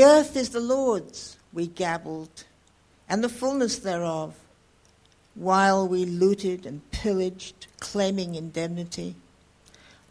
The 0.00 0.06
earth 0.06 0.34
is 0.34 0.48
the 0.48 0.60
Lord's, 0.60 1.36
we 1.52 1.66
gabbled, 1.66 2.44
and 3.06 3.22
the 3.22 3.28
fullness 3.28 3.80
thereof, 3.80 4.34
while 5.34 5.86
we 5.86 6.06
looted 6.06 6.64
and 6.64 6.90
pillaged, 6.90 7.66
claiming 7.80 8.34
indemnity, 8.34 9.14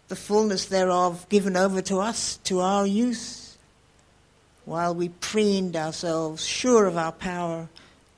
the 0.08 0.16
fullness 0.16 0.66
thereof 0.66 1.26
given 1.30 1.58
over 1.58 1.82
to 1.82 1.98
us 1.98 2.38
to 2.44 2.60
our 2.60 2.86
use, 2.86 3.58
while 4.64 4.94
we 4.94 5.10
preened 5.10 5.76
ourselves, 5.76 6.46
sure 6.46 6.86
of 6.86 6.96
our 6.96 7.12
power, 7.12 7.68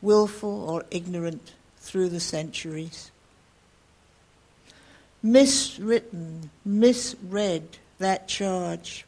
wilful 0.02 0.70
or 0.70 0.84
ignorant, 0.92 1.54
through 1.78 2.10
the 2.10 2.20
centuries. 2.20 3.12
Miswritten, 5.24 6.50
misread 6.66 7.78
that 7.98 8.28
charge. 8.28 9.06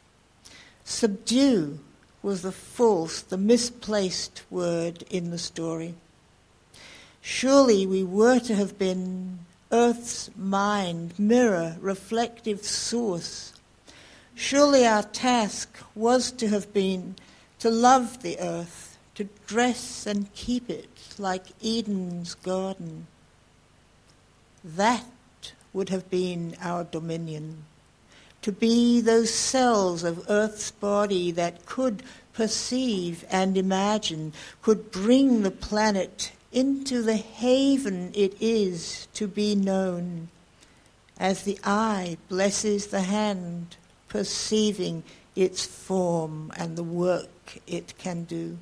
Subdue 0.86 1.78
was 2.24 2.40
the 2.40 2.50
false, 2.50 3.20
the 3.20 3.36
misplaced 3.36 4.42
word 4.50 5.04
in 5.10 5.30
the 5.30 5.38
story. 5.38 5.94
Surely 7.20 7.86
we 7.86 8.02
were 8.02 8.38
to 8.38 8.54
have 8.54 8.78
been 8.78 9.38
Earth's 9.70 10.30
mind, 10.34 11.12
mirror, 11.18 11.76
reflective 11.80 12.64
source. 12.64 13.52
Surely 14.34 14.86
our 14.86 15.02
task 15.02 15.76
was 15.94 16.32
to 16.32 16.48
have 16.48 16.72
been 16.72 17.14
to 17.58 17.68
love 17.70 18.22
the 18.22 18.38
earth, 18.40 18.96
to 19.14 19.28
dress 19.46 20.06
and 20.06 20.32
keep 20.34 20.70
it 20.70 20.88
like 21.18 21.46
Eden's 21.62 22.34
garden. 22.34 23.06
That 24.64 25.04
would 25.74 25.90
have 25.90 26.08
been 26.08 26.56
our 26.60 26.84
dominion 26.84 27.64
to 28.44 28.52
be 28.52 29.00
those 29.00 29.32
cells 29.32 30.04
of 30.04 30.28
Earth's 30.28 30.70
body 30.70 31.30
that 31.30 31.64
could 31.64 32.02
perceive 32.34 33.24
and 33.30 33.56
imagine, 33.56 34.34
could 34.60 34.90
bring 34.90 35.40
the 35.40 35.50
planet 35.50 36.30
into 36.52 37.00
the 37.00 37.16
haven 37.16 38.12
it 38.14 38.36
is 38.42 39.08
to 39.14 39.26
be 39.26 39.54
known, 39.54 40.28
as 41.18 41.44
the 41.44 41.58
eye 41.64 42.18
blesses 42.28 42.88
the 42.88 43.00
hand, 43.00 43.78
perceiving 44.08 45.02
its 45.34 45.64
form 45.64 46.52
and 46.58 46.76
the 46.76 46.84
work 46.84 47.58
it 47.66 47.96
can 47.96 48.24
do. 48.24 48.58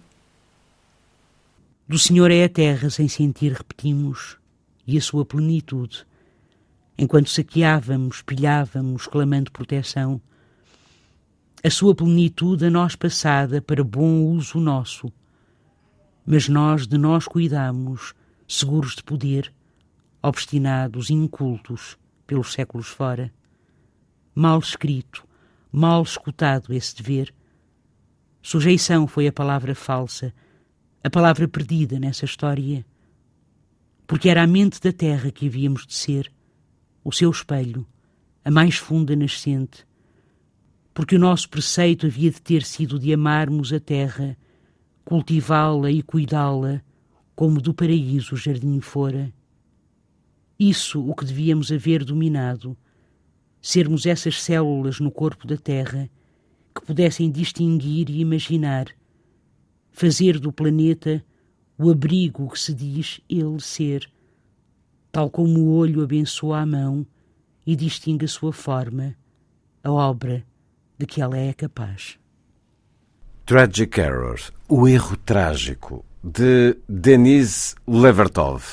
Do 1.88 1.98
Senhor 1.98 2.30
é 2.30 2.44
a 2.44 2.48
terra, 2.48 2.88
sem 2.88 3.08
sentir, 3.08 3.52
repetimos, 3.52 4.36
e 4.86 4.96
a 4.96 5.00
sua 5.00 5.24
plenitude 5.24 6.06
enquanto 7.02 7.30
saqueávamos, 7.30 8.22
pilhávamos, 8.22 9.08
clamando 9.08 9.50
proteção. 9.50 10.22
A 11.64 11.68
sua 11.68 11.96
plenitude 11.96 12.66
a 12.66 12.70
nós 12.70 12.94
passada 12.94 13.60
para 13.60 13.82
bom 13.82 14.22
uso 14.26 14.60
nosso. 14.60 15.12
Mas 16.24 16.48
nós 16.48 16.86
de 16.86 16.96
nós 16.96 17.26
cuidamos, 17.26 18.14
seguros 18.46 18.94
de 18.94 19.02
poder, 19.02 19.52
obstinados, 20.22 21.10
incultos, 21.10 21.98
pelos 22.24 22.52
séculos 22.52 22.86
fora. 22.86 23.32
Mal 24.32 24.60
escrito, 24.60 25.26
mal 25.72 26.04
escutado 26.04 26.72
esse 26.72 26.94
dever. 26.94 27.34
Sujeição 28.40 29.08
foi 29.08 29.26
a 29.26 29.32
palavra 29.32 29.74
falsa, 29.74 30.32
a 31.02 31.10
palavra 31.10 31.48
perdida 31.48 31.98
nessa 31.98 32.24
história. 32.24 32.86
Porque 34.06 34.28
era 34.28 34.44
a 34.44 34.46
mente 34.46 34.80
da 34.80 34.92
terra 34.92 35.32
que 35.32 35.48
havíamos 35.48 35.84
de 35.84 35.94
ser 35.94 36.30
o 37.04 37.12
seu 37.12 37.30
espelho, 37.30 37.86
a 38.44 38.50
mais 38.50 38.76
funda 38.76 39.14
nascente, 39.16 39.86
porque 40.94 41.16
o 41.16 41.18
nosso 41.18 41.48
preceito 41.48 42.06
havia 42.06 42.30
de 42.30 42.40
ter 42.40 42.62
sido 42.62 42.98
de 42.98 43.12
amarmos 43.12 43.72
a 43.72 43.80
terra, 43.80 44.36
cultivá-la 45.04 45.90
e 45.90 46.02
cuidá-la, 46.02 46.82
como 47.34 47.60
do 47.60 47.72
paraíso 47.72 48.34
o 48.34 48.38
jardim 48.38 48.80
fora. 48.80 49.32
Isso 50.58 51.04
o 51.04 51.14
que 51.14 51.24
devíamos 51.24 51.72
haver 51.72 52.04
dominado, 52.04 52.76
sermos 53.60 54.06
essas 54.06 54.42
células 54.42 55.00
no 55.00 55.10
corpo 55.10 55.46
da 55.46 55.56
terra 55.56 56.10
que 56.74 56.84
pudessem 56.84 57.30
distinguir 57.30 58.08
e 58.10 58.20
imaginar, 58.20 58.86
fazer 59.90 60.38
do 60.38 60.52
planeta 60.52 61.24
o 61.76 61.90
abrigo 61.90 62.48
que 62.50 62.58
se 62.58 62.74
diz 62.74 63.20
ele 63.28 63.60
ser 63.60 64.10
tal 65.12 65.30
como 65.30 65.60
o 65.60 65.76
olho 65.76 66.02
abençoa 66.02 66.60
a 66.60 66.66
mão 66.66 67.06
e 67.66 67.76
distingue 67.76 68.24
a 68.24 68.28
sua 68.28 68.52
forma, 68.52 69.14
a 69.84 69.92
obra 69.92 70.42
de 70.98 71.06
que 71.06 71.20
ela 71.20 71.36
é 71.36 71.52
capaz. 71.52 72.18
Tragic 73.44 74.00
Error, 74.00 74.40
o 74.68 74.88
erro 74.88 75.16
trágico, 75.18 76.04
de 76.24 76.76
Denise 76.88 77.74
Levertov. 77.86 78.64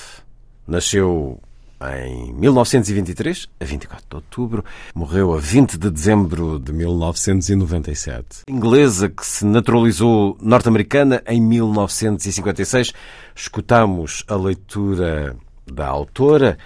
Nasceu 0.65 1.41
em 1.81 2.33
1923, 2.33 3.47
a 3.59 3.65
24 3.65 4.05
de 4.09 4.15
outubro, 4.15 4.65
morreu 4.93 5.33
a 5.33 5.39
20 5.39 5.77
de 5.77 5.89
dezembro 5.89 6.59
de 6.59 6.71
1997. 6.71 8.43
Inglesa 8.47 9.09
que 9.09 9.25
se 9.25 9.45
naturalizou 9.45 10.37
norte-americana 10.41 11.23
em 11.25 11.41
1956. 11.41 12.93
Escutamos 13.35 14.23
a 14.27 14.35
leitura 14.35 15.35
da 15.71 15.87
autora 15.87 16.57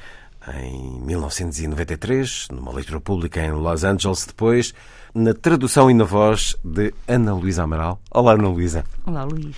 em 0.55 0.99
1993, 1.01 2.47
numa 2.51 2.71
leitura 2.71 2.99
pública 2.99 3.41
em 3.41 3.51
Los 3.51 3.83
Angeles, 3.83 4.25
depois 4.25 4.73
na 5.13 5.33
tradução 5.33 5.89
e 5.89 5.93
na 5.93 6.03
voz 6.03 6.55
de 6.63 6.93
Ana 7.07 7.33
Luísa 7.33 7.63
Amaral. 7.63 8.01
Olá, 8.11 8.33
Ana 8.33 8.49
Luísa. 8.49 8.83
Olá, 9.05 9.23
Luís. 9.23 9.55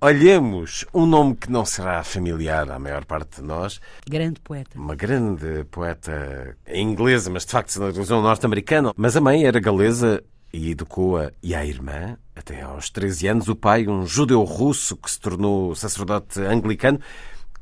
Olhemos 0.00 0.84
um 0.92 1.06
nome 1.06 1.34
que 1.36 1.50
não 1.50 1.64
será 1.64 2.04
familiar 2.04 2.70
à 2.70 2.78
maior 2.78 3.04
parte 3.06 3.40
de 3.40 3.46
nós. 3.46 3.80
Grande 4.06 4.40
poeta. 4.40 4.78
Uma 4.78 4.94
grande 4.94 5.64
poeta 5.70 6.54
inglesa, 6.70 7.30
mas 7.30 7.46
de 7.46 7.52
facto 7.52 7.70
se 7.70 7.80
naturalizou 7.80 8.20
norte-americana. 8.20 8.92
Mas 8.94 9.16
a 9.16 9.22
mãe 9.22 9.46
era 9.46 9.58
galesa 9.58 10.22
e 10.52 10.70
educou-a 10.70 11.32
e 11.42 11.54
a 11.54 11.64
irmã 11.64 12.18
até 12.34 12.60
aos 12.60 12.90
13 12.90 13.28
anos. 13.28 13.48
O 13.48 13.56
pai, 13.56 13.88
um 13.88 14.06
judeu 14.06 14.42
russo 14.44 14.96
que 14.96 15.10
se 15.10 15.18
tornou 15.18 15.74
sacerdote 15.74 16.40
anglicano. 16.40 17.00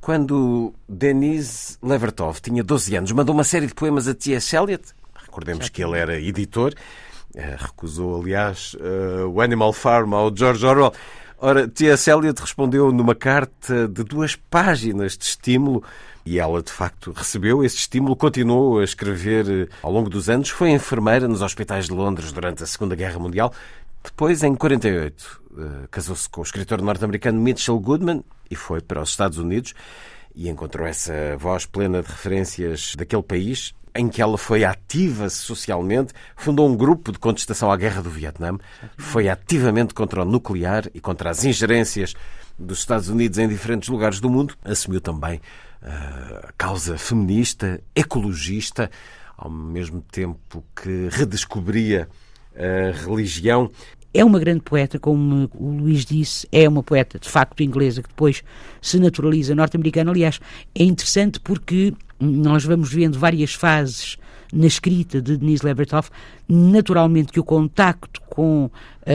Quando 0.05 0.75
Denise 0.87 1.79
Levertov 1.83 2.39
tinha 2.39 2.63
12 2.63 2.95
anos, 2.95 3.13
mandou 3.13 3.35
uma 3.35 3.43
série 3.43 3.67
de 3.67 3.73
poemas 3.73 4.07
a 4.07 4.13
T.S. 4.13 4.55
Eliot. 4.55 4.85
Recordemos 5.15 5.71
que 5.71 5.83
ele 5.83 5.99
era 5.99 6.21
editor. 6.21 6.75
Eh, 7.35 7.57
recusou, 7.59 8.21
aliás, 8.21 8.75
uh, 8.75 9.27
o 9.27 9.41
Animal 9.41 9.73
Farm 9.73 10.13
ao 10.13 10.31
George 10.37 10.67
Orwell. 10.67 10.93
Ora, 11.39 11.67
T.S. 11.67 12.11
Eliot 12.11 12.39
respondeu 12.39 12.93
numa 12.93 13.15
carta 13.15 13.89
de 13.89 14.05
duas 14.05 14.37
páginas 14.37 15.17
de 15.17 15.25
estímulo 15.25 15.83
e 16.27 16.39
ela, 16.39 16.63
de 16.63 16.71
facto, 16.71 17.13
recebeu 17.13 17.63
esse 17.65 17.77
estímulo, 17.77 18.17
continuou 18.17 18.81
a 18.81 18.85
escrever 18.85 19.47
eh, 19.49 19.69
ao 19.83 19.91
longo 19.91 20.09
dos 20.09 20.31
anos, 20.31 20.49
foi 20.49 20.71
enfermeira 20.71 21.29
nos 21.29 21.43
hospitais 21.43 21.87
de 21.87 21.93
Londres 21.93 22.31
durante 22.33 22.63
a 22.63 22.67
Segunda 22.67 22.95
Guerra 22.95 23.19
Mundial. 23.19 23.53
Depois, 24.05 24.43
em 24.43 24.55
48, 24.55 25.43
casou-se 25.91 26.29
com 26.29 26.41
o 26.41 26.45
escritor 26.45 26.83
norte-americano 26.83 27.41
Mitchell 27.41 27.79
Goodman 27.81 28.23
e 28.51 28.55
foi 28.55 28.81
para 28.81 29.01
os 29.01 29.11
Estados 29.11 29.39
Unidos 29.39 29.75
e 30.35 30.49
encontrou 30.49 30.87
essa 30.87 31.37
voz 31.39 31.65
plena 31.65 32.03
de 32.03 32.09
referências 32.09 32.95
daquele 32.97 33.23
país 33.23 33.75
em 33.95 34.09
que 34.09 34.21
ela 34.21 34.37
foi 34.37 34.65
ativa 34.65 35.31
socialmente, 35.31 36.13
fundou 36.37 36.69
um 36.69 36.77
grupo 36.77 37.13
de 37.13 37.19
contestação 37.19 37.71
à 37.71 37.77
guerra 37.77 38.03
do 38.03 38.11
Vietnã, 38.11 38.59
foi 38.99 39.29
ativamente 39.29 39.95
contra 39.95 40.23
o 40.23 40.25
nuclear 40.25 40.85
e 40.93 41.01
contra 41.01 41.31
as 41.31 41.45
ingerências 41.45 42.15
dos 42.59 42.81
Estados 42.81 43.09
Unidos 43.09 43.39
em 43.39 43.49
diferentes 43.49 43.89
lugares 43.89 44.19
do 44.19 44.29
mundo, 44.29 44.57
assumiu 44.65 45.01
também 45.01 45.41
uh, 45.81 46.49
a 46.49 46.53
causa 46.59 46.99
feminista, 46.99 47.81
ecologista, 47.95 48.91
ao 49.37 49.51
mesmo 49.51 50.01
tempo 50.03 50.65
que 50.75 51.09
redescobria 51.11 52.09
religião 53.07 53.71
é 54.15 54.25
uma 54.25 54.39
grande 54.39 54.61
poeta, 54.61 54.97
como 54.99 55.51
o 55.55 55.71
Luís 55.73 56.05
disse, 56.05 56.47
é 56.53 56.69
uma 56.69 56.85
poeta 56.85 57.19
de 57.19 57.29
facto 57.29 57.65
inglesa 57.65 58.01
que 58.01 58.09
depois 58.09 58.45
se 58.81 59.01
naturaliza 59.01 59.57
norte-americana. 59.57 60.13
Aliás, 60.13 60.41
é 60.73 60.85
interessante 60.85 61.41
porque 61.41 61.93
nós 62.21 62.65
vamos 62.65 62.93
vendo 62.93 63.19
várias 63.19 63.55
fases 63.55 64.17
na 64.53 64.67
escrita 64.67 65.21
de 65.21 65.37
Denise 65.37 65.67
Levertov, 65.67 66.09
naturalmente 66.49 67.33
que 67.33 67.41
o 67.41 67.45
contacto 67.45 68.21
com 68.31 68.67
uh, 68.67 68.71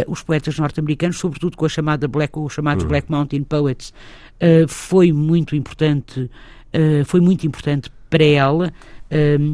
os 0.05 0.21
poetas 0.21 0.59
norte-americanos, 0.59 1.17
sobretudo 1.17 1.55
com 1.55 1.65
a 1.65 1.69
chamada 1.69 2.05
Black, 2.05 2.37
os 2.37 2.51
chamados 2.51 2.83
uhum. 2.83 2.89
Black 2.89 3.09
Mountain 3.09 3.43
Poets, 3.43 3.93
uh, 4.41 4.67
foi 4.67 5.13
muito 5.13 5.55
importante, 5.55 6.19
uh, 6.19 7.05
foi 7.05 7.21
muito 7.21 7.47
importante 7.47 7.89
para 8.09 8.25
ela, 8.25 8.73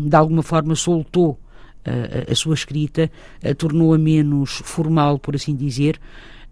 de 0.07 0.15
alguma 0.15 0.41
forma 0.41 0.75
soltou 0.75 1.37
a, 1.85 2.31
a 2.31 2.35
sua 2.35 2.53
escrita, 2.53 3.11
tornou-a 3.57 3.97
menos 3.97 4.61
formal, 4.63 5.19
por 5.19 5.35
assim 5.35 5.55
dizer, 5.55 5.99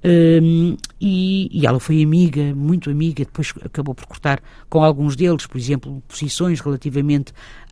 um, 0.03 0.75
e, 0.99 1.49
e, 1.51 1.65
ela 1.65 1.79
foi 1.79 2.03
amiga, 2.03 2.53
muito 2.53 2.89
amiga, 2.89 3.23
depois 3.23 3.53
acabou 3.63 3.95
por 3.95 4.05
cortar 4.05 4.41
com 4.69 4.83
alguns 4.83 5.15
deles, 5.15 5.45
por 5.45 5.57
exemplo, 5.57 6.03
posições 6.09 6.59
relativamente 6.59 7.31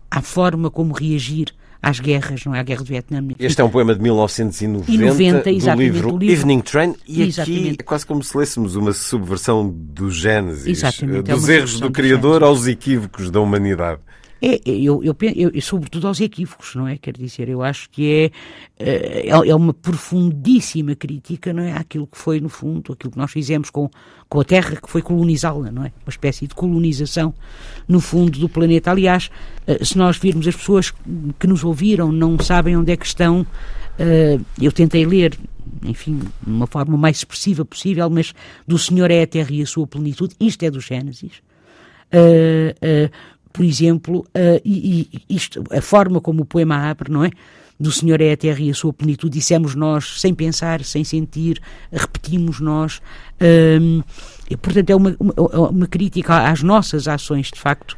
à 0.10 0.22
forma 0.22 0.72
como 0.72 0.94
reagir 0.94 1.54
às 1.82 2.00
guerras, 2.00 2.46
não 2.46 2.56
é? 2.56 2.60
À 2.60 2.64
guerra 2.64 2.84
do 2.84 2.88
Vietnã. 2.88 3.28
Este 3.38 3.60
é 3.60 3.64
um 3.64 3.70
poema 3.70 3.94
de 3.94 4.02
1990 4.02 5.06
90, 5.06 5.44
do 5.44 5.82
livro, 5.82 6.18
livro 6.18 6.24
Evening 6.24 6.62
Train 6.62 6.96
e 7.08 7.24
exatamente. 7.24 7.70
aqui 7.70 7.78
é 7.80 7.84
quase 7.84 8.06
como 8.06 8.24
se 8.24 8.38
lêssemos 8.38 8.76
uma 8.76 8.94
subversão 8.94 9.68
do 9.68 10.10
Gênesis, 10.10 10.68
exatamente, 10.68 11.32
é 11.32 11.34
dos 11.34 11.50
é 11.50 11.56
erros 11.56 11.80
do 11.80 11.92
Criador 11.92 12.44
aos 12.44 12.66
equívocos 12.66 13.30
da 13.30 13.42
humanidade. 13.42 14.00
É, 14.42 14.60
eu, 14.66 15.04
eu, 15.04 15.16
eu, 15.36 15.52
eu, 15.54 15.62
sobretudo 15.62 16.08
aos 16.08 16.20
equívocos, 16.20 16.74
não 16.74 16.88
é? 16.88 16.98
Quer 16.98 17.16
dizer, 17.16 17.48
eu 17.48 17.62
acho 17.62 17.88
que 17.92 18.32
é, 18.80 19.26
é, 19.28 19.30
é 19.30 19.56
uma 19.56 19.72
profundíssima 19.72 20.96
crítica, 20.96 21.54
não 21.54 21.62
é? 21.62 21.74
Àquilo 21.74 22.08
que 22.08 22.18
foi, 22.18 22.40
no 22.40 22.50
fundo, 22.50 22.94
aquilo 22.94 23.12
que 23.12 23.18
nós 23.20 23.32
fizemos 23.32 23.70
com, 23.70 23.88
com 24.28 24.40
a 24.40 24.44
Terra, 24.44 24.78
que 24.78 24.90
foi 24.90 25.04
colonizá-la, 25.04 25.72
não 25.72 25.86
é? 25.86 25.92
Uma 26.04 26.10
espécie 26.10 26.48
de 26.48 26.56
colonização, 26.56 27.36
no 27.88 28.00
fundo, 28.00 28.40
do 28.40 28.50
planeta. 28.50 28.90
Aliás, 28.90 29.30
eh, 29.68 29.86
se 29.86 29.96
nós 29.96 30.18
virmos 30.18 30.48
as 30.48 30.56
pessoas 30.56 30.92
que 31.40 31.46
nos 31.46 31.64
ouviram, 31.64 32.12
não 32.12 32.40
sabem 32.40 32.76
onde 32.76 32.92
é 32.92 32.98
que 32.98 33.06
estão, 33.06 33.46
eh, 34.00 34.40
eu 34.60 34.72
tentei 34.72 35.06
ler 35.06 35.38
enfim, 35.84 36.20
de 36.20 36.50
uma 36.50 36.68
forma 36.68 36.98
mais 36.98 37.18
expressiva 37.18 37.64
possível, 37.64 38.10
mas 38.10 38.34
do 38.68 38.78
Senhor 38.78 39.10
é 39.10 39.24
a 39.24 39.28
Terra 39.28 39.52
e 39.52 39.62
a 39.62 39.66
sua 39.66 39.88
plenitude, 39.88 40.36
isto 40.40 40.64
é 40.64 40.72
do 40.72 40.80
Gênesis. 40.80 41.42
Uh, 42.14 42.76
uh, 43.08 43.12
por 43.52 43.66
exemplo, 43.66 44.20
uh, 44.20 44.62
e, 44.64 45.10
e 45.30 45.36
isto, 45.36 45.64
a 45.72 45.82
forma 45.82 46.22
como 46.22 46.44
o 46.44 46.46
poema 46.46 46.90
abre, 46.90 47.12
não 47.12 47.24
é? 47.24 47.32
Do 47.80 47.92
Senhor 47.92 48.22
é 48.22 48.32
a 48.32 48.38
terra 48.38 48.60
e 48.60 48.70
a 48.70 48.74
sua 48.76 48.94
plenitude, 48.94 49.40
dissemos 49.40 49.74
nós, 49.74 50.22
sem 50.22 50.36
pensar, 50.36 50.84
sem 50.84 51.04
sentir, 51.04 51.60
repetimos 51.92 52.60
nós. 52.60 53.02
Um, 53.42 54.04
e, 54.48 54.56
portanto, 54.56 54.90
é 54.92 54.96
uma, 54.96 55.16
uma, 55.20 55.70
uma 55.70 55.88
crítica 55.88 56.48
às 56.48 56.62
nossas 56.62 57.08
ações, 57.08 57.48
de 57.48 57.60
facto, 57.60 57.98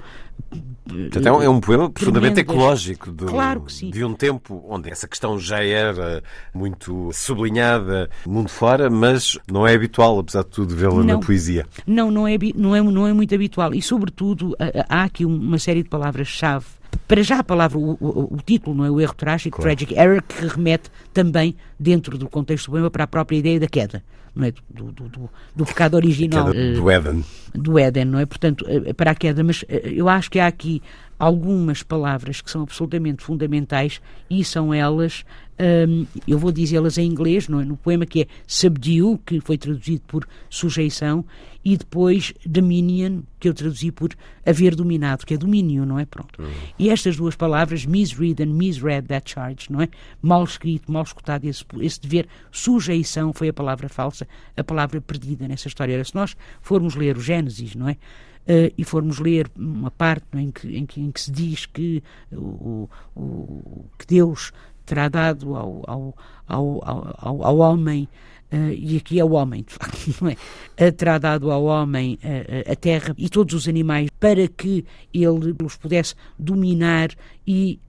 Portanto, 0.86 1.42
é 1.42 1.50
um 1.50 1.60
poema 1.60 1.90
profundamente 1.90 2.42
ecológico 2.42 3.12
de, 3.12 3.26
claro 3.26 3.66
de, 3.68 4.04
um 4.04 4.14
tempo 4.14 4.64
onde 4.68 4.90
essa 4.90 5.08
questão 5.08 5.40
já 5.40 5.64
era 5.64 6.22
muito 6.54 7.10
sublinhada 7.14 8.10
mundo 8.26 8.50
fora, 8.50 8.90
mas 8.90 9.40
não 9.50 9.66
é 9.66 9.74
habitual, 9.74 10.20
apesar 10.20 10.44
de 10.44 10.50
tudo, 10.50 10.76
vê-la 10.76 11.04
na 11.04 11.18
poesia. 11.20 11.66
Não, 11.88 12.12
não 12.12 12.28
é, 12.28 12.38
não, 12.56 12.76
é, 12.76 12.82
não 12.82 13.08
é 13.08 13.14
muito 13.14 13.34
habitual. 13.34 13.74
E, 13.74 13.82
sobretudo, 13.82 14.56
há 14.90 15.04
aqui 15.04 15.26
uma 15.26 15.58
série 15.58 15.84
de 15.84 15.90
palavras-chave 15.90 16.66
para 17.08 17.24
já 17.24 17.40
a 17.40 17.44
palavra, 17.44 17.78
o, 17.78 17.98
o, 18.00 18.36
o, 18.36 18.38
título, 18.46 18.76
não 18.76 18.86
é? 18.86 18.92
O 18.92 19.00
erro 19.00 19.14
trágico, 19.14 19.58
claro. 19.58 19.76
tragic 19.76 19.94
error, 19.94 20.22
que 20.22 20.46
remete 20.46 20.90
também, 21.14 21.56
dentro 21.80 22.18
do 22.18 22.30
contexto 22.30 22.66
do 22.66 22.72
poema, 22.72 22.90
para 22.90 23.04
a 23.04 23.08
própria 23.08 23.38
ideia 23.38 23.60
da 23.60 23.68
queda 23.68 24.04
não 24.36 24.46
é? 24.46 24.54
do, 24.70 24.92
do, 24.92 25.10
do, 25.10 25.30
do 25.56 25.66
pecado 25.66 25.96
original. 25.96 26.52
do 26.52 26.90
Éden. 26.90 27.24
Do 27.54 27.78
Éden, 27.78 28.06
não 28.06 28.20
é? 28.20 28.26
Portanto, 28.26 28.66
eh, 28.68 28.94
para 28.94 29.12
a 29.12 29.16
queda. 29.16 29.44
Mas 29.44 29.64
eh, 29.68 29.94
eu 29.96 30.10
acho 30.10 30.30
que 30.30 30.40
há 30.40 30.48
aqui 30.48 30.82
algumas 31.20 31.84
palavras 31.84 32.42
que 32.42 32.50
são 32.50 32.64
absolutamente 32.64 33.24
fundamentais 33.24 34.02
e 34.30 34.44
são 34.44 34.74
elas, 34.74 35.24
um, 35.60 36.06
eu 36.28 36.38
vou 36.38 36.52
dizê-las 36.52 36.98
em 36.98 37.06
inglês, 37.06 37.48
não 37.48 37.60
é? 37.60 37.66
no 37.66 37.78
poema 37.78 38.06
que 38.06 38.22
é 38.22 38.28
subdue, 38.48 39.20
que 39.26 39.40
foi 39.40 39.58
traduzido 39.58 40.02
por 40.08 40.28
sujeição, 40.50 41.26
e 41.64 41.78
depois 41.78 42.34
dominion, 42.46 43.22
que 43.40 43.48
eu 43.48 43.54
traduzi 43.54 43.92
por 43.92 44.14
haver 44.46 44.76
dominado, 44.76 45.26
que 45.26 45.34
é 45.34 45.38
domínio, 45.38 45.86
não 45.86 45.98
é? 45.98 46.06
Pronto. 46.06 46.42
Uhum. 46.42 46.52
E 46.78 46.90
estas 46.90 47.16
duas 47.16 47.36
palavras, 47.36 47.86
misread 47.86 48.44
and 48.44 48.54
misread 48.54 49.08
that 49.08 49.30
charge, 49.30 49.72
não 49.72 49.82
é? 49.82 49.88
Mal 50.22 50.44
escrito, 50.44 50.92
mal 50.92 51.04
escutado, 51.04 51.46
esse, 51.46 51.64
esse 51.80 52.02
dever, 52.02 52.28
sujeição 52.52 53.32
foi 53.32 53.48
a 53.50 53.54
palavra 53.54 53.88
falsa, 53.88 54.28
a 54.58 54.64
palavra 54.64 55.00
perdida 55.00 55.48
nessa 55.48 55.68
história. 55.68 56.04
Se 56.04 56.16
nós 56.16 56.36
formos 56.62 56.96
ler 56.96 57.18
o 57.18 57.22
Gênesis, 57.22 57.76
não 57.76 57.88
é? 57.88 57.98
uh, 58.44 58.74
e 58.78 58.84
formos 58.84 59.20
ler 59.20 59.50
uma 59.58 59.92
parte 59.92 60.26
em 60.36 60.52
que, 60.52 60.78
em 60.78 60.86
que, 60.86 61.02
em 61.02 61.12
que 61.12 61.22
se 61.22 61.32
diz 61.32 61.66
que, 61.66 62.04
o, 62.32 62.90
o, 63.16 63.86
que 63.98 64.06
Deus 64.08 64.52
terá 64.86 65.10
dado 65.10 65.56
ao, 65.56 65.84
ao, 65.88 66.18
ao, 66.48 66.82
ao, 67.18 67.44
ao 67.46 67.58
homem 67.58 68.08
Uh, 68.54 68.72
e 68.72 68.98
aqui 68.98 69.20
é 69.20 69.26
o 69.26 69.32
homem, 69.32 69.64
de 69.64 69.74
facto, 69.74 69.98
não 70.22 70.30
é? 70.30 70.34
Uh, 70.80 70.92
terá 70.92 71.18
dado 71.18 71.50
ao 71.50 71.64
homem 71.64 72.20
uh, 72.24 72.72
a 72.72 72.76
terra 72.76 73.16
e 73.18 73.28
todos 73.28 73.56
os 73.56 73.68
animais 73.68 74.12
para 74.20 74.48
que 74.48 74.86
ele 75.12 75.56
os 75.64 75.76
pudesse 75.76 76.14
dominar 76.38 77.10
e, 77.48 77.80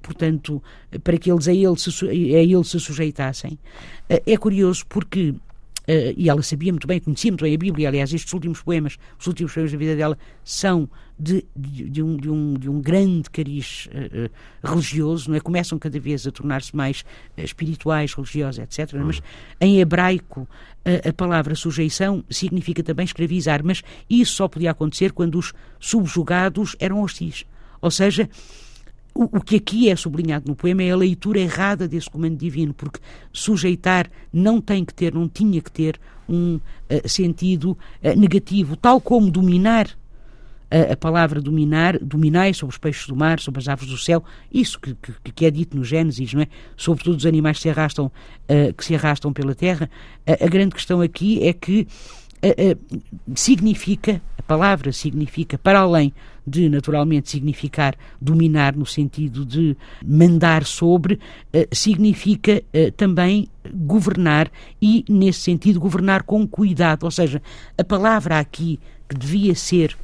portanto, 0.00 0.62
para 1.02 1.18
que 1.18 1.30
eles 1.30 1.48
a 1.48 1.52
ele 1.52 1.76
se, 1.76 2.06
a 2.08 2.12
ele 2.14 2.64
se 2.64 2.80
sujeitassem. 2.80 3.58
é 4.08 4.36
curioso 4.38 4.86
porque 4.88 5.34
e 6.16 6.28
ela 6.28 6.42
sabia 6.42 6.72
muito 6.72 6.86
bem, 6.86 6.98
conhecia 7.00 7.30
muito 7.30 7.42
bem 7.42 7.54
a 7.54 7.58
Bíblia. 7.58 7.88
Aliás, 7.88 8.12
estes 8.12 8.32
últimos 8.32 8.62
poemas, 8.62 8.96
os 9.18 9.26
últimos 9.26 9.52
poemas 9.52 9.72
da 9.72 9.78
vida 9.78 9.96
dela, 9.96 10.16
são 10.42 10.88
de, 11.18 11.44
de, 11.54 11.90
de, 11.90 12.02
um, 12.02 12.16
de, 12.16 12.30
um, 12.30 12.54
de 12.54 12.70
um 12.70 12.80
grande 12.80 13.30
cariz 13.30 13.88
uh, 13.92 14.24
uh, 14.24 14.30
religioso, 14.68 15.30
não 15.30 15.36
é? 15.36 15.40
Começam 15.40 15.78
cada 15.78 15.98
vez 16.00 16.26
a 16.26 16.30
tornar-se 16.32 16.74
mais 16.74 17.04
espirituais, 17.36 18.14
religiosos, 18.14 18.58
etc. 18.58 18.94
Mas 18.94 19.22
em 19.60 19.80
hebraico, 19.80 20.48
a 20.84 21.12
palavra 21.12 21.54
sujeição 21.54 22.24
significa 22.28 22.82
também 22.82 23.04
escravizar, 23.04 23.64
mas 23.64 23.82
isso 24.08 24.34
só 24.34 24.48
podia 24.48 24.70
acontecer 24.70 25.12
quando 25.12 25.38
os 25.38 25.54
subjugados 25.80 26.76
eram 26.78 27.00
hostis. 27.02 27.46
Ou 27.80 27.90
seja, 27.90 28.28
o, 29.14 29.38
o, 29.38 29.40
que 29.40 29.56
aqui 29.56 29.88
é 29.88 29.94
sublinhado 29.94 30.48
no 30.48 30.56
poema 30.56 30.82
é 30.82 30.90
a 30.90 30.96
leitura 30.96 31.38
errada 31.38 31.86
desse 31.86 32.10
comando 32.10 32.36
divino, 32.36 32.74
porque 32.74 32.98
sujeitar 33.32 34.10
não 34.32 34.60
tem 34.60 34.84
que 34.84 34.92
ter, 34.92 35.14
não 35.14 35.28
tinha 35.28 35.60
que 35.60 35.70
ter 35.70 36.00
um 36.28 36.56
uh, 36.56 37.08
sentido 37.08 37.78
uh, 38.02 38.18
negativo, 38.18 38.76
tal 38.76 39.00
como 39.00 39.30
dominar. 39.30 39.86
Uh, 40.72 40.92
a 40.92 40.96
palavra 40.96 41.40
dominar, 41.40 41.96
dominai 42.00 42.52
sobre 42.52 42.72
os 42.72 42.78
peixes 42.78 43.06
do 43.06 43.14
mar, 43.14 43.38
sobre 43.38 43.60
as 43.60 43.68
aves 43.68 43.86
do 43.86 43.96
céu, 43.96 44.24
isso 44.52 44.80
que, 44.80 44.94
que, 44.94 45.32
que 45.32 45.46
é 45.46 45.50
dito 45.50 45.76
no 45.76 45.84
Gênesis, 45.84 46.34
não 46.34 46.42
é? 46.42 46.48
Sobre 46.76 47.04
todos 47.04 47.18
os 47.18 47.26
animais 47.26 47.58
que 47.58 47.62
se 47.62 47.70
arrastam, 47.70 48.10
que 48.76 48.84
se 48.84 48.94
arrastam 48.94 49.32
pela 49.32 49.54
terra. 49.54 49.88
a 50.26 50.48
grande 50.48 50.74
questão 50.74 51.00
aqui 51.00 51.46
é 51.46 51.52
que 51.52 51.86
significa, 53.36 54.20
a 54.33 54.33
palavra 54.44 54.92
significa, 54.92 55.58
para 55.58 55.80
além 55.80 56.12
de 56.46 56.68
naturalmente 56.68 57.30
significar 57.30 57.96
dominar 58.20 58.76
no 58.76 58.84
sentido 58.84 59.44
de 59.44 59.76
mandar 60.04 60.64
sobre, 60.64 61.18
eh, 61.52 61.68
significa 61.72 62.62
eh, 62.72 62.90
também 62.90 63.48
governar 63.72 64.50
e, 64.80 65.04
nesse 65.08 65.40
sentido, 65.40 65.80
governar 65.80 66.22
com 66.22 66.46
cuidado. 66.46 67.04
Ou 67.04 67.10
seja, 67.10 67.42
a 67.78 67.84
palavra 67.84 68.38
aqui 68.38 68.78
que 69.08 69.16
devia 69.16 69.54
ser 69.54 69.96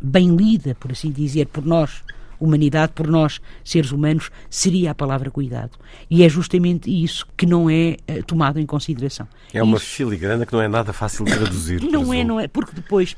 bem 0.00 0.34
lida, 0.34 0.74
por 0.76 0.92
assim 0.92 1.10
dizer, 1.10 1.46
por 1.46 1.64
nós, 1.64 2.02
humanidade, 2.40 2.92
por 2.94 3.06
nós, 3.06 3.40
seres 3.64 3.92
humanos, 3.92 4.30
seria 4.48 4.92
a 4.92 4.94
palavra 4.94 5.30
cuidado. 5.30 5.78
E 6.08 6.24
é 6.24 6.28
justamente 6.28 6.90
isso 6.90 7.26
que 7.36 7.44
não 7.44 7.68
é 7.68 7.96
uh, 8.08 8.22
tomado 8.24 8.58
em 8.58 8.66
consideração. 8.66 9.28
É 9.52 9.62
uma 9.62 9.78
filigrana 9.78 10.46
que 10.46 10.52
não 10.52 10.62
é 10.62 10.68
nada 10.68 10.92
fácil 10.92 11.24
de 11.24 11.32
traduzir. 11.32 11.82
não 11.90 12.14
é, 12.14 12.24
não 12.24 12.40
é, 12.40 12.48
porque 12.48 12.72
depois 12.74 13.14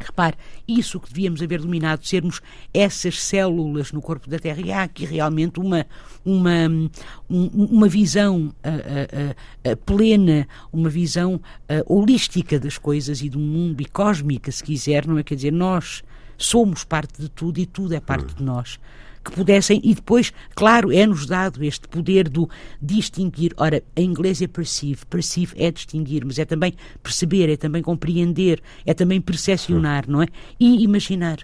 Repare, 0.00 0.36
isso 0.66 0.98
que 0.98 1.08
devíamos 1.08 1.42
haver 1.42 1.60
dominado, 1.60 2.06
sermos 2.06 2.40
essas 2.72 3.20
células 3.20 3.92
no 3.92 4.00
corpo 4.00 4.30
da 4.30 4.38
Terra. 4.38 4.60
E 4.60 4.72
há 4.72 4.82
aqui 4.82 5.04
realmente 5.04 5.60
uma, 5.60 5.86
uma, 6.24 6.66
uma 7.28 7.88
visão 7.88 8.46
uh, 8.46 9.70
uh, 9.70 9.72
uh, 9.72 9.76
plena, 9.78 10.48
uma 10.72 10.88
visão 10.88 11.40
holística 11.86 12.58
das 12.58 12.78
coisas 12.78 13.20
e 13.20 13.28
do 13.28 13.38
mundo 13.38 13.80
e 13.80 13.84
cósmica, 13.84 14.50
se 14.50 14.64
quiser, 14.64 15.06
não 15.06 15.18
é? 15.18 15.22
Quer 15.22 15.34
dizer, 15.34 15.52
nós 15.52 16.02
somos 16.38 16.82
parte 16.84 17.20
de 17.20 17.28
tudo 17.28 17.58
e 17.58 17.66
tudo 17.66 17.94
é 17.94 18.00
parte 18.00 18.34
de 18.34 18.42
nós 18.42 18.78
que 19.24 19.30
pudessem, 19.32 19.80
e 19.84 19.94
depois, 19.94 20.32
claro, 20.54 20.90
é-nos 20.92 21.26
dado 21.26 21.62
este 21.62 21.86
poder 21.88 22.28
do 22.28 22.48
distinguir. 22.80 23.52
Ora, 23.56 23.82
em 23.94 24.06
inglês 24.06 24.40
é 24.40 24.46
perceive, 24.46 25.04
perceive 25.08 25.54
é 25.56 25.70
distinguir, 25.70 26.24
mas 26.24 26.38
é 26.38 26.44
também 26.44 26.74
perceber, 27.02 27.50
é 27.50 27.56
também 27.56 27.82
compreender, 27.82 28.62
é 28.86 28.94
também 28.94 29.20
percepcionar, 29.20 30.08
não 30.08 30.22
é? 30.22 30.26
E 30.58 30.82
imaginar. 30.82 31.38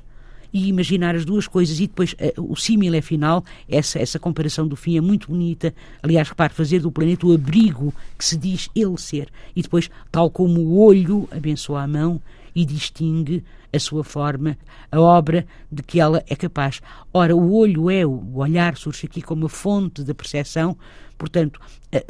e 0.53 0.69
imaginar 0.69 1.15
as 1.15 1.25
duas 1.25 1.47
coisas. 1.47 1.79
E 1.81 1.87
depois 1.87 2.15
uh, 2.15 2.53
o 2.53 2.57
símil 2.57 2.95
é 2.95 3.03
final, 3.03 3.45
essa, 3.69 3.99
essa 3.99 4.19
comparação 4.19 4.67
do 4.67 4.75
fim 4.75 4.97
é 4.97 5.01
muito 5.01 5.29
bonita. 5.29 5.75
Aliás, 6.03 6.29
repare, 6.31 6.55
fazer 6.55 6.81
do 6.81 6.91
planeta 6.91 7.27
o 7.27 7.35
abrigo 7.35 7.93
que 8.17 8.25
se 8.25 8.39
diz 8.39 8.71
ele 8.75 8.97
ser. 8.97 9.29
E 9.55 9.61
depois, 9.61 9.91
tal 10.11 10.31
como 10.31 10.61
o 10.61 10.79
olho 10.81 11.29
abençoa 11.31 11.83
a 11.83 11.87
mão 11.87 12.23
e 12.57 12.65
distingue 12.65 13.45
a 13.71 13.79
sua 13.79 14.03
forma, 14.03 14.57
a 14.91 14.99
obra 14.99 15.47
de 15.71 15.83
que 15.83 16.01
ela 16.01 16.25
é 16.27 16.35
capaz. 16.35 16.81
Ora, 17.13 17.37
o 17.37 17.53
olho 17.53 17.91
é, 17.91 18.07
o 18.07 18.39
olhar 18.39 18.79
surge 18.79 19.05
aqui 19.05 19.21
como 19.21 19.45
a 19.45 19.49
fonte 19.51 20.03
da 20.03 20.15
percepção, 20.15 20.75
portanto, 21.19 21.61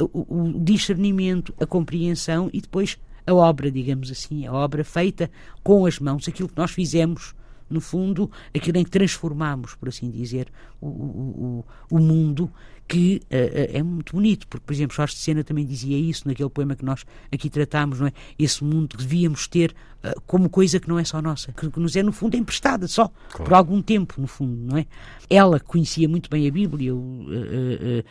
o 0.01 0.53
discernimento, 0.61 1.53
a 1.61 1.67
compreensão 1.67 2.49
e 2.53 2.61
depois 2.61 2.97
a 3.27 3.35
obra, 3.35 3.73
digamos 3.73 4.09
assim, 4.09 4.47
a 4.47 4.53
obra 4.53 4.85
feita 4.85 5.29
com 5.65 5.85
as 5.85 5.99
mãos, 5.99 6.29
aquilo 6.29 6.49
que 6.49 6.57
nós 6.57 6.71
fizemos 6.71 7.35
no 7.69 7.81
fundo, 7.81 8.31
aquilo 8.55 8.79
em 8.79 8.85
que 8.85 8.91
transformamos, 8.91 9.75
por 9.75 9.89
assim 9.89 10.11
dizer, 10.11 10.49
o, 10.81 10.87
o, 10.87 11.65
o 11.91 11.99
mundo, 11.99 12.51
que 12.89 13.21
uh, 13.25 13.77
é 13.77 13.83
muito 13.83 14.15
bonito, 14.15 14.47
porque, 14.47 14.65
por 14.65 14.73
exemplo, 14.73 14.95
Jorge 14.95 15.15
de 15.15 15.21
Sena 15.21 15.43
também 15.43 15.67
dizia 15.67 15.99
isso 15.99 16.27
naquele 16.27 16.49
poema 16.49 16.77
que 16.77 16.85
nós 16.85 17.05
aqui 17.33 17.51
tratamos, 17.51 18.01
não 18.01 18.07
é? 18.07 18.13
Esse 18.39 18.63
mundo 18.63 18.97
que 18.97 19.03
devíamos 19.03 19.49
ter 19.49 19.75
uh, 20.05 20.21
como 20.27 20.49
coisa 20.49 20.79
que 20.79 20.89
não 20.89 20.99
é 20.99 21.05
só 21.05 21.21
nossa, 21.21 21.53
que, 21.53 21.71
que 21.71 21.81
nos 21.81 21.97
é, 21.97 22.03
no 22.03 22.13
fundo, 22.13 22.37
emprestada 22.37 22.87
só, 22.87 23.11
claro. 23.31 23.45
por 23.45 23.55
algum 23.55 23.83
tempo, 23.83 24.21
no 24.21 24.27
fundo, 24.27 24.57
não 24.57 24.79
é? 24.79 24.87
Ela 25.29 25.59
conhecia 25.59 26.09
muito 26.09 26.31
bem 26.31 26.47
a 26.47 26.51
Bíblia, 26.51 26.95
uh, 26.95 28.05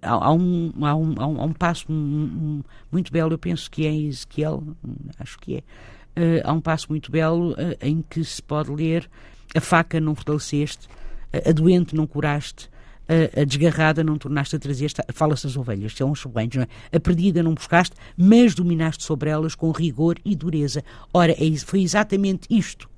há, 0.00 0.32
um, 0.32 0.72
há, 0.80 0.94
um, 0.94 1.14
há, 1.18 1.26
um, 1.26 1.40
há 1.40 1.44
um 1.44 1.52
passo 1.52 1.86
um, 1.90 2.62
muito 2.92 3.12
belo, 3.12 3.32
eu 3.32 3.38
penso 3.38 3.68
que 3.70 3.84
é 3.86 3.94
Ezequiel, 3.94 4.62
acho 5.18 5.38
que 5.40 5.56
é, 5.56 5.62
há 6.44 6.52
um 6.52 6.60
passo 6.60 6.86
muito 6.88 7.10
belo 7.10 7.52
uh, 7.52 7.56
em 7.80 8.02
que 8.08 8.24
se 8.24 8.42
pode 8.42 8.70
ler 8.70 9.08
a 9.54 9.60
faca 9.60 10.00
não 10.00 10.14
fortaleceste, 10.14 10.88
a 11.32 11.52
doente 11.52 11.94
não 11.94 12.06
curaste, 12.06 12.68
a, 13.08 13.40
a 13.40 13.44
desgarrada 13.44 14.04
não 14.04 14.16
tornaste 14.16 14.54
a 14.54 14.58
trazer, 14.58 14.92
fala-se 15.12 15.44
das 15.44 15.56
ovelhas, 15.56 15.94
são 15.94 16.10
os 16.10 16.22
rebanhos, 16.22 16.56
não 16.56 16.62
é? 16.62 16.68
A 16.96 17.00
perdida 17.00 17.42
não 17.42 17.54
buscaste, 17.54 17.96
mas 18.16 18.54
dominaste 18.54 19.02
sobre 19.02 19.30
elas 19.30 19.54
com 19.54 19.70
rigor 19.72 20.16
e 20.24 20.36
dureza. 20.36 20.84
Ora, 21.12 21.32
é, 21.32 21.56
foi 21.58 21.82
exatamente 21.82 22.46
isto 22.48 22.88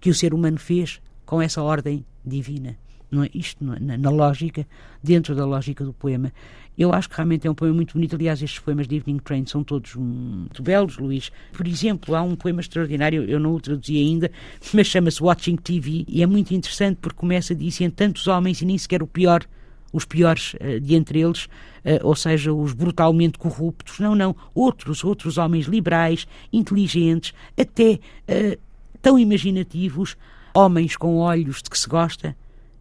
que 0.00 0.10
o 0.10 0.14
ser 0.14 0.34
humano 0.34 0.58
fez 0.58 1.00
com 1.24 1.40
essa 1.40 1.62
ordem 1.62 2.04
divina 2.24 2.76
não 3.10 3.24
é? 3.24 3.30
Isto 3.34 3.64
na, 3.64 3.96
na, 3.96 4.10
lógica, 4.10 4.66
dentro 5.02 5.34
da 5.34 5.44
lógica 5.44 5.84
do 5.84 5.92
poema. 5.92 6.32
Eu 6.76 6.92
acho 6.92 7.08
que 7.08 7.16
realmente 7.16 7.46
é 7.46 7.50
um 7.50 7.54
poema 7.54 7.74
muito 7.74 7.94
bonito. 7.94 8.16
Aliás, 8.16 8.42
estes 8.42 8.58
poemas 8.58 8.86
de 8.86 8.96
Evening 8.96 9.18
Train 9.18 9.46
são 9.46 9.64
todos 9.64 9.94
muito 9.94 10.62
belos, 10.62 10.98
Luís. 10.98 11.30
Por 11.52 11.66
exemplo, 11.66 12.14
há 12.14 12.22
um 12.22 12.36
poema 12.36 12.60
extraordinário, 12.60 13.24
eu 13.24 13.40
não 13.40 13.54
o 13.54 13.60
traduzi 13.60 13.96
ainda, 13.96 14.30
mas 14.74 14.86
chama-se 14.86 15.22
Watching 15.22 15.56
TV 15.56 16.04
e 16.06 16.22
é 16.22 16.26
muito 16.26 16.52
interessante 16.52 16.98
porque 17.00 17.18
começa 17.18 17.54
dizendo 17.54 17.92
tantos 17.92 18.26
homens 18.26 18.60
e 18.60 18.66
nem 18.66 18.76
sequer 18.76 19.02
o 19.02 19.06
pior 19.06 19.46
os 19.92 20.04
piores 20.04 20.54
uh, 20.54 20.80
de 20.80 20.94
entre 20.94 21.20
eles, 21.20 21.44
uh, 21.44 22.02
ou 22.02 22.14
seja, 22.14 22.52
os 22.52 22.74
brutalmente 22.74 23.38
corruptos. 23.38 23.98
Não, 23.98 24.14
não. 24.14 24.36
Outros, 24.54 25.02
outros 25.02 25.38
homens 25.38 25.66
liberais, 25.66 26.26
inteligentes, 26.52 27.32
até 27.58 27.92
uh, 28.28 28.60
tão 29.00 29.18
imaginativos, 29.18 30.16
homens 30.54 30.96
com 30.96 31.16
olhos 31.16 31.62
de 31.62 31.70
que 31.70 31.78
se 31.78 31.88
gosta, 31.88 32.36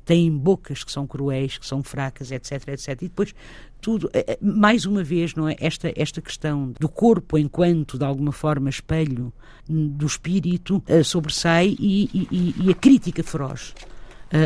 têm 0.05 0.31
bocas 0.31 0.83
que 0.83 0.91
são 0.91 1.07
cruéis, 1.07 1.57
que 1.57 1.65
são 1.65 1.83
fracas, 1.83 2.31
etc, 2.31 2.69
etc. 2.69 2.89
E 2.89 3.07
depois 3.07 3.33
tudo, 3.81 4.09
eh, 4.13 4.25
eh, 4.27 4.37
mais 4.41 4.85
uma 4.85 5.03
vez, 5.03 5.35
não 5.35 5.49
é? 5.49 5.55
Esta, 5.59 5.91
esta 5.95 6.21
questão 6.21 6.73
do 6.79 6.87
corpo 6.87 7.37
enquanto, 7.37 7.97
de 7.97 8.05
alguma 8.05 8.31
forma, 8.31 8.69
espelho 8.69 9.33
do 9.67 10.05
espírito 10.05 10.81
uh, 10.87 11.03
sobressai 11.03 11.75
e, 11.79 12.27
e, 12.31 12.55
e, 12.61 12.69
a 12.69 12.73
crítica 12.75 13.23
feroz 13.23 13.73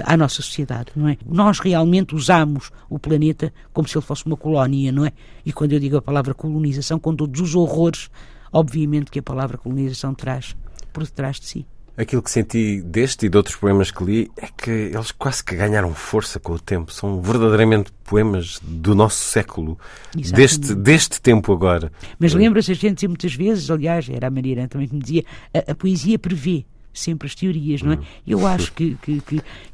à 0.06 0.16
nossa 0.16 0.42
sociedade, 0.42 0.92
não 0.96 1.08
é? 1.08 1.18
Nós 1.26 1.60
realmente 1.60 2.14
usamos 2.14 2.70
o 2.90 3.00
planeta 3.00 3.52
como 3.74 3.88
se 3.88 3.98
ele 3.98 4.06
fosse 4.06 4.26
uma 4.26 4.38
colónia, 4.38 4.92
não 4.92 5.06
é? 5.06 5.12
E 5.46 5.52
quando 5.52 5.74
eu 5.74 5.80
digo 5.80 5.98
a 5.98 6.02
palavra 6.02 6.34
colonização, 6.34 7.00
com 7.00 7.16
todos 7.16 7.42
os 7.42 7.56
horrores, 7.56 8.10
obviamente 8.52 9.10
que 9.10 9.20
a 9.20 9.24
palavra 9.24 9.58
colonização 9.58 10.14
traz 10.14 10.56
por 10.94 11.04
detrás 11.04 11.40
de 11.40 11.46
si. 11.46 11.66
Aquilo 12.00 12.22
que 12.22 12.32
senti 12.32 12.82
deste 12.82 13.26
e 13.26 13.30
de 13.30 13.36
outros 13.36 13.58
poemas 13.58 13.92
que 13.92 14.02
li 14.04 14.32
é 14.38 14.48
que 14.48 14.72
eles 14.72 15.12
quase 15.12 15.44
que 15.44 15.54
ganharam 15.54 15.94
força 15.94 16.40
com 16.40 16.54
o 16.54 16.60
tempo. 16.60 16.94
São 16.94 17.22
verdadeiramente 17.22 17.92
poemas 18.06 18.58
do 18.64 18.96
nosso 18.96 19.18
século, 19.18 19.78
deste, 20.16 20.74
deste 20.74 21.20
tempo 21.20 21.52
agora. 21.52 21.92
Mas 22.18 22.34
lembra-se 22.34 22.72
a 22.72 22.76
gente 22.76 23.06
muitas 23.06 23.34
vezes, 23.34 23.70
aliás, 23.70 24.08
era 24.10 24.28
a 24.28 24.32
Maria 24.32 24.66
também 24.70 24.88
que 24.88 24.96
me 24.96 25.02
dizia, 25.02 25.26
a, 25.54 25.72
a 25.72 25.76
poesia 25.76 26.18
prevê 26.18 26.66
sempre 26.94 27.28
as 27.28 27.36
teorias, 27.36 27.82
não 27.82 27.92
é? 27.92 27.96
Hum. 27.96 28.04
Eu 28.26 28.48
acho 28.48 28.72
que, 28.72 28.98
que, 29.02 29.22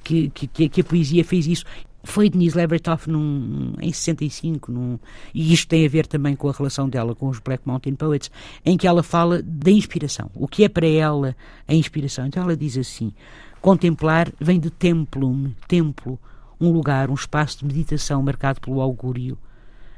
que, 0.04 0.30
que, 0.48 0.70
que 0.70 0.82
a 0.82 0.84
poesia 0.84 1.24
fez 1.24 1.46
isso 1.46 1.66
foi 2.06 2.30
Denise 2.30 2.56
Levertov 2.56 3.08
num, 3.08 3.74
em 3.82 3.92
65, 3.92 4.72
num, 4.72 5.00
e 5.34 5.52
isto 5.52 5.68
tem 5.68 5.86
a 5.86 5.90
ver 5.90 6.08
também 6.08 6.36
com 6.36 6.48
a 6.48 6.52
relação 6.52 6.88
dela 6.88 7.16
com 7.16 7.28
os 7.28 7.40
Black 7.40 7.68
Mountain 7.68 7.96
Poets, 7.96 8.32
em 8.64 8.78
que 8.78 8.88
ela 8.88 9.04
fala 9.04 9.42
da 9.42 9.72
inspiração, 9.72 10.30
o 10.34 10.48
que 10.48 10.64
é 10.64 10.70
para 10.70 10.88
ela 10.88 11.36
a 11.68 11.74
inspiração. 11.74 12.28
Então 12.28 12.44
ela 12.44 12.56
diz 12.56 12.78
assim: 12.78 13.12
contemplar 13.60 14.32
vem 14.40 14.60
de 14.60 14.70
templum, 14.70 15.52
templo, 15.68 16.20
um 16.62 16.72
lugar, 16.72 17.10
um 17.10 17.16
espaço 17.16 17.60
de 17.60 17.66
meditação 17.66 18.22
marcado 18.22 18.62
pelo 18.62 18.80
augúrio. 18.80 19.38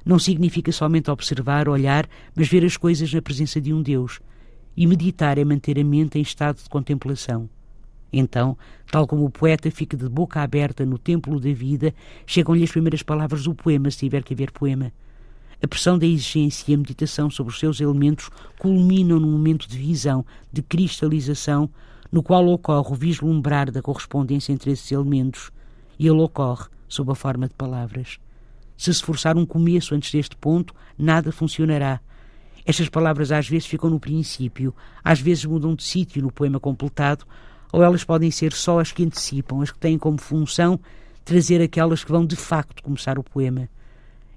Não 0.06 0.18
significa 0.18 0.72
somente 0.72 1.12
observar, 1.12 1.68
olhar, 1.68 2.08
mas 2.34 2.48
ver 2.48 2.64
as 2.64 2.78
coisas 2.78 3.14
na 3.14 3.22
presença 3.22 3.60
de 3.60 3.74
um 3.74 3.82
Deus. 3.82 4.22
E 4.76 4.88
meditar 4.88 5.38
é 5.38 5.44
manter 5.44 5.78
a 5.78 5.84
mente 5.84 6.18
em 6.18 6.22
estado 6.22 6.64
de 6.64 6.70
contemplação. 6.70 7.50
Então, 8.12 8.58
tal 8.90 9.06
como 9.06 9.26
o 9.26 9.30
poeta 9.30 9.70
fica 9.70 9.98
de 9.98 10.08
boca 10.08 10.42
aberta 10.42 10.86
no 10.86 10.98
templo 10.98 11.40
da 11.40 11.52
vida, 11.52 11.94
chegam-lhe 12.26 12.64
as 12.64 12.72
primeiras 12.72 13.04
palavras 13.04 13.44
do 13.44 13.54
poema, 13.54 13.92
se 13.92 14.00
tiver 14.00 14.24
que 14.24 14.34
haver 14.34 14.52
poema. 14.52 14.92
A 15.62 15.68
pressão 15.68 15.98
da 15.98 16.06
exigência 16.06 16.72
e 16.72 16.76
a 16.76 16.78
meditação 16.78 17.30
sobre 17.30 17.52
os 17.52 17.60
seus 17.60 17.82
elementos 17.82 18.30
culminam 18.60 19.20
num 19.20 19.32
momento 19.32 19.68
de 19.68 19.78
visão, 19.78 20.26
de 20.54 20.62
cristalização, 20.62 21.70
no 22.12 22.24
qual 22.24 22.48
ocorre 22.48 22.92
o 22.92 22.96
vislumbrar 22.96 23.72
da 23.72 23.82
correspondência 23.82 24.54
entre 24.54 24.72
esses 24.72 24.92
elementos, 24.92 25.52
e 25.98 26.08
ele 26.08 26.22
ocorre 26.22 26.68
sob 26.88 27.12
a 27.12 27.16
forma 27.16 27.48
de 27.48 27.54
palavras. 27.56 28.20
Se 28.78 28.94
se 28.94 29.02
forçar 29.02 29.36
um 29.36 29.46
começo 29.46 29.96
antes 29.96 30.12
deste 30.12 30.36
ponto, 30.36 30.74
nada 30.98 31.32
funcionará. 31.32 32.00
Estas 32.64 32.88
palavras 32.88 33.32
às 33.32 33.50
vezes 33.50 33.66
ficam 33.66 33.90
no 33.90 34.00
princípio, 34.00 34.76
às 35.04 35.20
vezes 35.20 35.46
mudam 35.46 35.74
de 35.74 35.84
sítio 35.84 36.22
no 36.22 36.32
poema 36.32 36.60
completado, 36.60 37.26
ou 37.72 37.84
elas 37.84 38.04
podem 38.04 38.32
ser 38.32 38.54
só 38.54 38.80
as 38.80 38.92
que 38.92 39.04
antecipam, 39.04 39.62
as 39.62 39.72
que 39.72 39.80
têm 39.80 39.98
como 39.98 40.20
função 40.20 40.80
trazer 41.26 41.62
aquelas 41.62 42.04
que 42.04 42.12
vão 42.12 42.26
de 42.26 42.36
facto 42.36 42.82
começar 42.82 43.20
o 43.20 43.24
poema. 43.24 43.68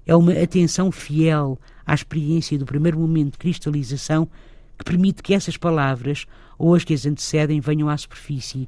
É 0.05 0.15
uma 0.15 0.33
atenção 0.33 0.91
fiel 0.91 1.57
à 1.85 1.93
experiência 1.93 2.57
do 2.57 2.65
primeiro 2.65 2.99
momento 2.99 3.33
de 3.33 3.37
cristalização 3.37 4.27
que 4.77 4.83
permite 4.83 5.23
que 5.23 5.33
essas 5.33 5.55
palavras, 5.55 6.25
ou 6.57 6.75
as 6.75 6.83
que 6.83 6.93
as 6.93 7.05
antecedem, 7.05 7.61
venham 7.61 7.87
à 7.87 7.95
superfície. 7.95 8.67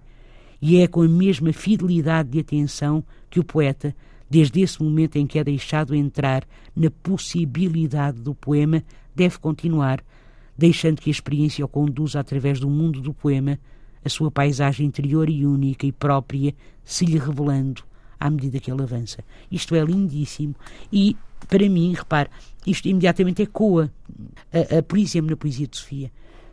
E 0.61 0.77
é 0.77 0.87
com 0.87 1.01
a 1.01 1.07
mesma 1.07 1.51
fidelidade 1.51 2.29
de 2.29 2.39
atenção 2.39 3.03
que 3.29 3.39
o 3.39 3.43
poeta, 3.43 3.93
desde 4.29 4.61
esse 4.61 4.81
momento 4.81 5.17
em 5.17 5.27
que 5.27 5.37
é 5.37 5.43
deixado 5.43 5.93
entrar 5.93 6.45
na 6.75 6.89
possibilidade 6.89 8.21
do 8.21 8.33
poema, 8.33 8.81
deve 9.13 9.37
continuar, 9.39 10.01
deixando 10.57 11.01
que 11.01 11.09
a 11.09 11.11
experiência 11.11 11.65
o 11.65 11.67
conduza 11.67 12.19
através 12.19 12.59
do 12.59 12.69
mundo 12.69 13.01
do 13.01 13.13
poema 13.13 13.59
a 14.03 14.09
sua 14.09 14.31
paisagem 14.31 14.85
interior 14.85 15.29
e 15.29 15.45
única 15.45 15.85
e 15.85 15.91
própria 15.91 16.53
se 16.83 17.05
lhe 17.05 17.17
revelando 17.17 17.83
à 18.19 18.29
medida 18.29 18.59
que 18.59 18.71
ele 18.71 18.81
avança. 18.81 19.23
Isto 19.51 19.75
é 19.75 19.83
lindíssimo 19.83 20.55
e, 20.91 21.15
para 21.49 21.67
mim, 21.67 21.93
repare, 21.93 22.29
isto 22.65 22.87
imediatamente 22.87 23.41
ecoa, 23.41 23.91
a, 24.51 24.59
a, 24.79 24.99
exemplo, 24.99 25.31
na 25.31 25.37
poesia 25.37 25.67
de 25.67 25.77
Sofia. 25.77 26.11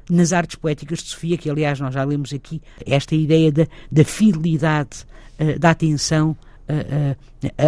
Nas 0.08 0.32
artes 0.32 0.56
poéticas 0.56 0.98
de 0.98 1.10
Sofia, 1.10 1.38
que 1.38 1.48
aliás 1.48 1.78
nós 1.78 1.94
já 1.94 2.02
lemos 2.02 2.32
aqui, 2.32 2.60
esta 2.84 3.14
ideia 3.14 3.52
da, 3.52 3.66
da 3.90 4.04
fidelidade, 4.04 5.06
uh, 5.38 5.58
da 5.58 5.70
atenção 5.70 6.36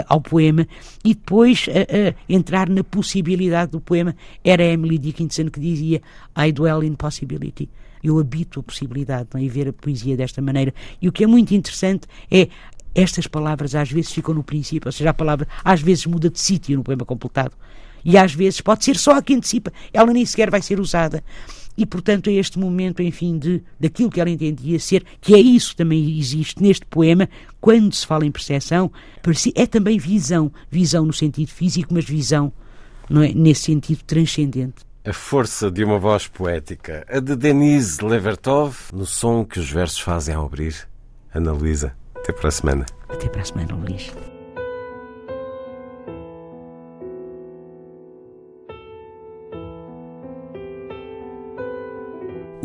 ao 0.06 0.20
poema 0.20 0.66
e 1.04 1.14
depois 1.14 1.66
entrar 2.28 2.68
na 2.68 2.84
possibilidade 2.84 3.72
do 3.72 3.80
poema. 3.80 4.14
Era 4.44 4.62
Emily 4.62 4.98
Dickinson 4.98 5.48
que 5.48 5.60
dizia 5.60 6.00
I 6.36 6.52
dwell 6.52 6.82
in 6.82 6.94
possibility 6.94 7.68
eu 8.02 8.18
habito 8.18 8.60
a 8.60 8.62
possibilidade 8.62 9.28
de 9.32 9.46
é? 9.46 9.48
ver 9.48 9.68
a 9.68 9.72
poesia 9.72 10.16
desta 10.16 10.42
maneira. 10.42 10.74
E 11.00 11.08
o 11.08 11.12
que 11.12 11.22
é 11.22 11.26
muito 11.26 11.54
interessante 11.54 12.06
é 12.30 12.48
estas 12.94 13.26
palavras 13.26 13.74
às 13.74 13.90
vezes 13.90 14.10
ficam 14.10 14.34
no 14.34 14.42
princípio, 14.42 14.88
ou 14.88 14.92
seja, 14.92 15.10
a 15.10 15.14
palavra 15.14 15.46
às 15.64 15.80
vezes 15.80 16.04
muda 16.06 16.28
de 16.28 16.40
sítio 16.40 16.76
no 16.76 16.82
poema 16.82 17.04
completado. 17.04 17.54
E 18.04 18.18
às 18.18 18.34
vezes 18.34 18.60
pode 18.60 18.84
ser 18.84 18.96
só 18.96 19.12
a 19.12 19.22
que 19.22 19.34
antecipa, 19.34 19.72
ela 19.92 20.12
nem 20.12 20.26
sequer 20.26 20.50
vai 20.50 20.60
ser 20.60 20.80
usada. 20.80 21.22
E, 21.76 21.86
portanto, 21.86 22.28
é 22.28 22.34
este 22.34 22.58
momento, 22.58 23.02
enfim, 23.02 23.38
de, 23.38 23.62
daquilo 23.80 24.10
que 24.10 24.20
ela 24.20 24.30
entendia 24.30 24.78
ser, 24.78 25.04
que 25.20 25.34
é 25.34 25.38
isso 25.38 25.70
que 25.70 25.76
também 25.76 26.18
existe 26.18 26.62
neste 26.62 26.84
poema, 26.86 27.28
quando 27.60 27.94
se 27.94 28.06
fala 28.06 28.26
em 28.26 28.30
percepção, 28.30 28.90
é 29.54 29.66
também 29.66 29.98
visão. 29.98 30.52
Visão 30.70 31.06
no 31.06 31.12
sentido 31.12 31.48
físico, 31.48 31.94
mas 31.94 32.04
visão 32.04 32.52
não 33.08 33.22
é? 33.22 33.32
nesse 33.32 33.62
sentido 33.62 34.02
transcendente. 34.04 34.84
A 35.04 35.12
força 35.12 35.70
de 35.70 35.82
uma 35.82 35.98
voz 35.98 36.28
poética, 36.28 37.04
a 37.08 37.18
de 37.18 37.34
Denise 37.34 38.04
Levertov, 38.04 38.76
no 38.92 39.04
som 39.04 39.44
que 39.44 39.58
os 39.58 39.70
versos 39.70 39.98
fazem 39.98 40.34
ao 40.34 40.46
abrir. 40.46 40.88
Ana 41.34 41.52
Luísa, 41.52 41.96
até 42.14 42.32
para 42.32 42.48
a 42.48 42.52
semana. 42.52 42.86
Até 43.08 43.28
para 43.28 43.42
a 43.42 43.44
semana, 43.44 43.74
Luís. 43.74 44.12